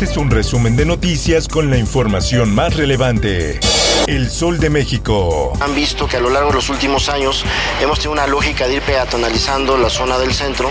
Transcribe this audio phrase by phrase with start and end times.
[0.00, 3.60] Este es un resumen de noticias con la información más relevante.
[4.06, 5.52] El Sol de México.
[5.60, 7.44] Han visto que a lo largo de los últimos años
[7.82, 10.70] hemos tenido una lógica de ir peatonalizando la zona del centro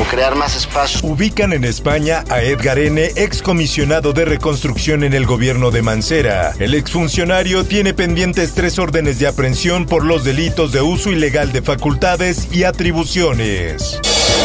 [0.00, 1.04] o crear más espacios.
[1.04, 6.52] Ubican en España a Edgar N., excomisionado de reconstrucción en el gobierno de Mancera.
[6.58, 11.62] El exfuncionario tiene pendientes tres órdenes de aprehensión por los delitos de uso ilegal de
[11.62, 14.00] facultades y atribuciones.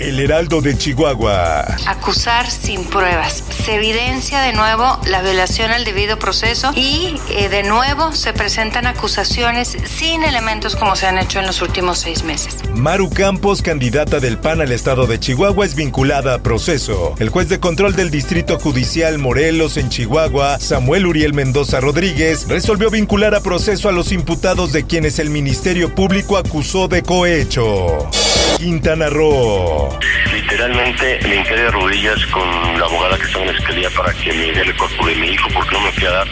[0.00, 1.64] El Heraldo de Chihuahua.
[1.86, 3.42] Acusar sin pruebas.
[3.64, 8.86] Se evidencia de nuevo la violación al debido proceso y eh, de nuevo se presentan
[8.86, 12.56] acusaciones sin elementos como se han hecho en los últimos seis meses.
[12.74, 17.14] Maru Campos, candidata del PAN al estado de Chihuahua, es vinculada a proceso.
[17.18, 22.90] El juez de control del Distrito Judicial Morelos en Chihuahua, Samuel Uriel Mendoza Rodríguez, resolvió
[22.90, 28.10] vincular a proceso a los imputados de quienes el Ministerio Público acusó de cohecho.
[28.56, 29.98] Quintana Roo.
[30.32, 34.32] Literalmente me hinqué de rodillas con la abogada que está en la escalera para que
[34.32, 36.28] me dé el cuerpo de mi hijo, porque no me fui a dar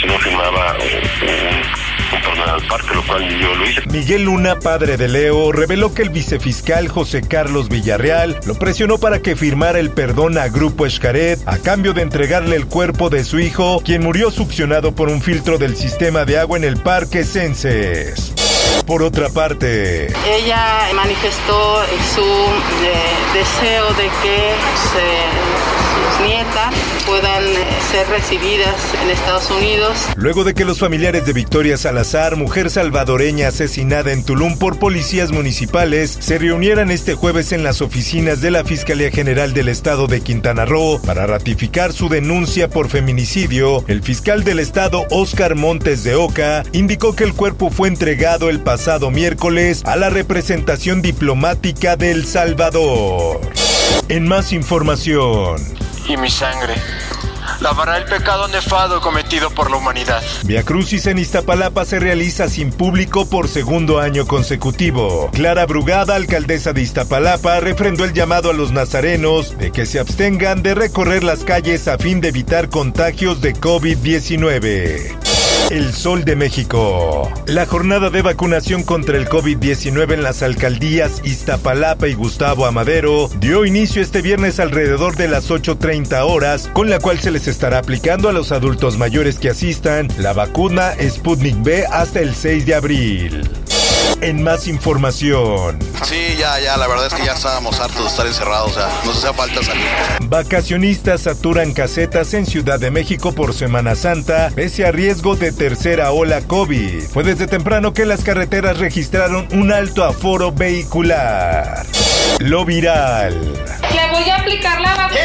[0.00, 3.82] si no firmaba un, un al parque, lo cual yo lo hice.
[3.90, 9.20] Miguel Luna, padre de Leo, reveló que el vicefiscal José Carlos Villarreal lo presionó para
[9.20, 13.38] que firmara el perdón a Grupo Escaret a cambio de entregarle el cuerpo de su
[13.38, 18.29] hijo, quien murió succionado por un filtro del sistema de agua en el Parque Censes.
[18.86, 21.76] Por otra parte, Ella manifestó
[22.14, 24.54] su eh, deseo de que
[24.92, 25.89] se-
[26.20, 26.74] nietas
[27.06, 29.96] puedan eh, ser recibidas en Estados Unidos.
[30.16, 35.32] luego de que los familiares de Victoria Salazar, mujer salvadoreña asesinada en Tulum por policías
[35.32, 40.20] municipales, se reunieran este jueves en las oficinas de la Fiscalía General del Estado de
[40.20, 46.14] Quintana Roo para ratificar su denuncia por feminicidio, el fiscal del estado Oscar Montes de
[46.14, 52.12] Oca indicó que el cuerpo fue entregado el pasado miércoles a la representación diplomática de
[52.12, 53.40] El Salvador.
[54.08, 55.79] En más información.
[56.08, 56.74] Y mi sangre
[57.60, 60.22] lavará el pecado nefado cometido por la humanidad.
[60.44, 65.30] Via Crucis en Iztapalapa se realiza sin público por segundo año consecutivo.
[65.32, 70.62] Clara Brugada, alcaldesa de Iztapalapa, refrendó el llamado a los nazarenos de que se abstengan
[70.62, 75.19] de recorrer las calles a fin de evitar contagios de COVID-19.
[75.70, 77.32] El Sol de México.
[77.46, 83.64] La jornada de vacunación contra el COVID-19 en las alcaldías Iztapalapa y Gustavo Amadero dio
[83.64, 88.28] inicio este viernes alrededor de las 8.30 horas, con la cual se les estará aplicando
[88.28, 93.59] a los adultos mayores que asistan la vacuna Sputnik B hasta el 6 de abril.
[94.22, 95.78] En más información.
[96.04, 98.88] Sí, ya, ya, la verdad es que ya estábamos hartos de estar encerrados, o sea,
[99.04, 99.86] nos hacía falta salir.
[100.24, 106.12] Vacacionistas saturan casetas en Ciudad de México por Semana Santa, pese a riesgo de tercera
[106.12, 107.02] ola COVID.
[107.04, 111.86] Fue desde temprano que las carreteras registraron un alto aforo vehicular.
[112.40, 113.40] Lo viral.
[113.40, 115.20] Le voy a aplicar la vacuna.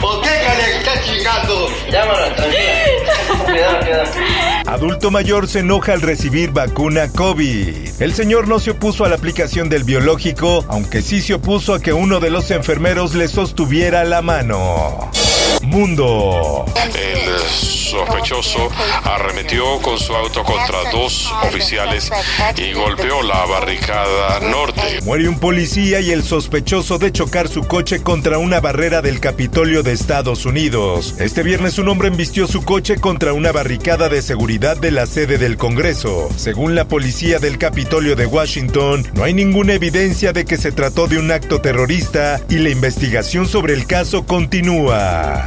[0.00, 0.78] ¿Por qué, Karen?
[0.78, 1.68] ¿Estás chingando?
[4.72, 8.00] Adulto mayor se enoja al recibir vacuna COVID.
[8.00, 11.80] El señor no se opuso a la aplicación del biológico, aunque sí se opuso a
[11.80, 15.10] que uno de los enfermeros le sostuviera la mano.
[15.60, 16.64] Mundo.
[16.94, 18.70] El sospechoso
[19.04, 22.10] arremetió con su auto contra dos oficiales
[22.56, 25.00] y golpeó la barricada norte.
[25.04, 29.82] Muere un policía y el sospechoso de chocar su coche contra una barrera del Capitolio
[29.82, 31.14] de Estados Unidos.
[31.18, 35.38] Este viernes un hombre embistió su coche contra una barricada de seguridad de la sede
[35.38, 36.28] del Congreso.
[36.36, 41.06] Según la policía del Capitolio de Washington, no hay ninguna evidencia de que se trató
[41.08, 45.41] de un acto terrorista y la investigación sobre el caso continúa.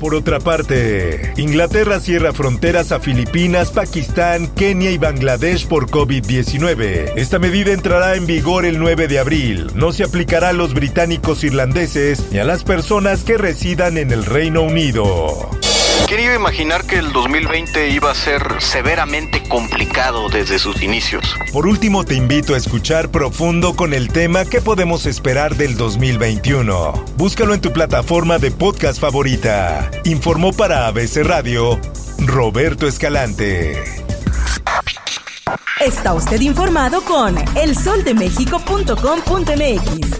[0.00, 7.12] Por otra parte, Inglaterra cierra fronteras a Filipinas, Pakistán, Kenia y Bangladesh por COVID-19.
[7.16, 9.70] Esta medida entrará en vigor el 9 de abril.
[9.74, 14.24] No se aplicará a los británicos irlandeses ni a las personas que residan en el
[14.24, 15.59] Reino Unido.
[16.06, 21.24] ¿Quién iba a imaginar que el 2020 iba a ser severamente complicado desde sus inicios?
[21.52, 27.04] Por último, te invito a escuchar profundo con el tema que podemos esperar del 2021.
[27.16, 29.88] Búscalo en tu plataforma de podcast favorita.
[30.04, 31.78] Informó para ABC Radio
[32.18, 33.82] Roberto Escalante.
[35.80, 40.19] Está usted informado con elsoldemexico.com.mx.